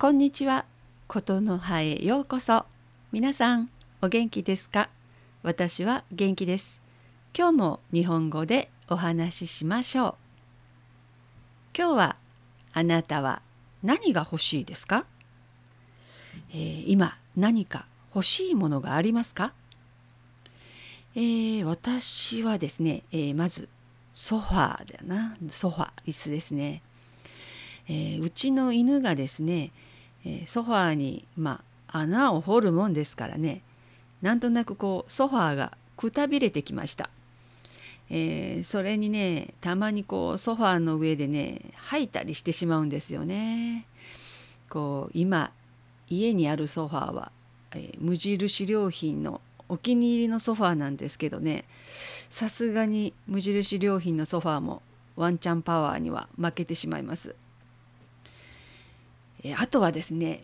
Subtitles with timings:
[0.00, 0.64] こんにちは。
[1.08, 2.66] ことの葉へようこそ。
[3.10, 3.68] 皆さん、
[4.00, 4.90] お元気ですか？
[5.42, 6.80] 私は元気です。
[7.36, 10.14] 今日も日本語でお話ししましょう。
[11.76, 12.16] 今日は
[12.74, 13.42] あなたは
[13.82, 15.04] 何が欲しいですか、
[16.50, 17.84] えー、今何か
[18.14, 19.52] 欲しいものがありますか、
[21.16, 23.68] えー、私はですね、えー、まず
[24.14, 26.82] ソファーだなソファ椅子ですね、
[27.88, 29.72] えー、うちの犬がですね、
[30.24, 33.62] えソファーにまあ穴を掘るもんですからね。
[34.22, 37.08] なんとなくこうソファーがくたびれてきました、
[38.10, 43.86] えーそれにねたまにこうソファーの上でね吐いたりしてしまうんですよね。
[44.68, 45.52] こう今
[46.08, 47.32] 家にあるソファーは、
[47.74, 51.64] え無印良品のお気に入りのソファーなんですけどね。
[52.30, 54.82] さすがに無印良品のソファーも
[55.16, 57.34] ワンチャンパワーには負けてしまいます。
[59.44, 60.40] えあとはですね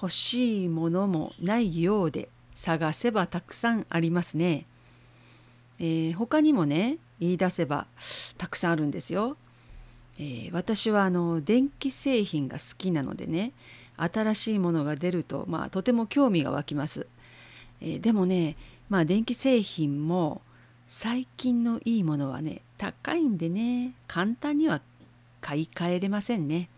[0.00, 4.66] 欲しいものもないようで探せばたくさんありますね。
[5.78, 7.86] えー、他にもね言い出せば
[8.38, 9.36] たくさんあるんですよ。
[10.18, 13.52] えー、私はあの電気製品が好きなのでね
[13.96, 17.06] 新しいものが出ると、まあ、とても興味が湧きます。
[17.80, 18.56] えー、でもね
[18.88, 20.42] まあ電気製品も
[20.88, 24.80] 最近のいいものはね高いんでね簡単には
[25.40, 26.68] 買い替えれませんね。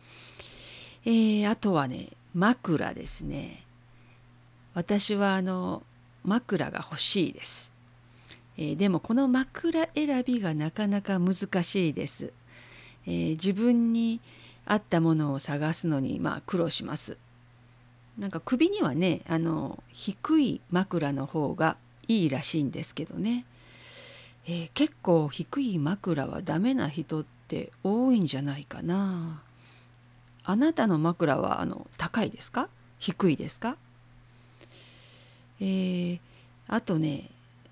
[1.05, 3.65] えー、あとはね枕ですね。
[4.75, 5.83] 私はあの
[6.25, 7.73] 枕が欲しいです。
[8.57, 12.33] えー、でもこの枕選びがなかなか難しいです。
[13.07, 14.21] えー、自分に
[14.67, 17.17] 合ったものを探すのにまあ苦労します。
[18.19, 21.77] なんか首にはねあの低い枕の方が
[22.09, 23.45] いいらしいんですけどね、
[24.47, 29.43] えー、結構低い枕はダメな人って多いんじゃないかな
[30.51, 32.71] あなたの枕はあの高いですか？
[32.99, 33.77] 低いですか？
[35.61, 36.21] えー、
[36.69, 37.29] あとね、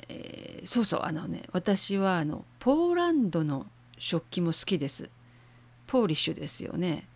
[0.08, 3.64] えー、そうそうあのね私はあのポーランドの
[3.96, 5.08] 食器も好きです。
[5.86, 7.08] ポーリッシュですよね。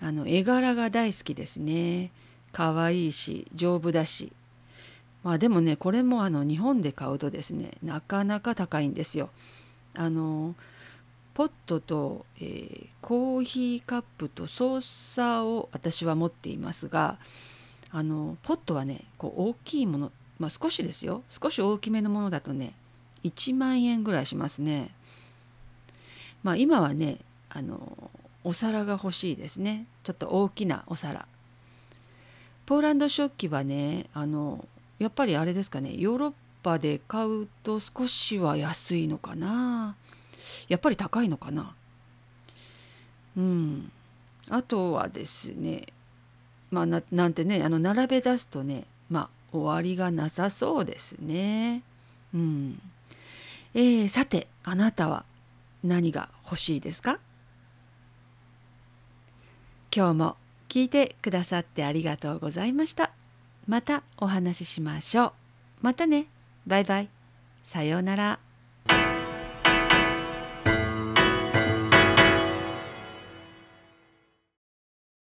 [0.00, 2.12] あの絵柄が大好きですね。
[2.52, 4.32] 可愛いし丈夫だし。
[5.24, 9.30] まあでもねこれもあの日本で買うとですねなかなか高いんですよ。
[9.96, 10.54] あの
[11.34, 14.80] ポットと、えー、コーヒーカップとソー
[15.14, 17.18] サーを私は持っていますが
[17.90, 21.22] あのポットはねこう大きいもの、まあ、少しですよ。
[21.28, 22.72] 少し大きめのものだとね
[23.24, 24.90] 1万円ぐらいしますね。
[26.42, 27.18] まあ今はね
[27.50, 28.10] あの
[28.44, 29.86] お皿が欲しいですね。
[30.04, 31.26] ちょっと大きなお皿。
[32.64, 34.66] ポーランド食器はねあの
[34.98, 35.94] やっぱりあれですかね。
[35.96, 36.32] ヨーロッ
[36.62, 39.96] パで買うと少しは安いのかな。
[40.68, 41.74] やっぱり高いのかな
[43.36, 43.92] うん
[44.50, 45.86] あとはですね
[46.70, 51.82] まあななんてねあの並べ出すとねまあ終わりがなさそうですね
[52.34, 52.80] うん
[53.74, 55.24] えー、さてあなたは
[55.82, 57.18] 何が欲しいですか？
[59.94, 60.36] 今日も
[60.68, 63.10] 聞いてくださってありがとうございました。
[63.66, 65.32] またお話ししましょう。
[65.80, 66.26] またね。
[66.66, 67.08] バイバイ。
[67.64, 68.38] さようなら。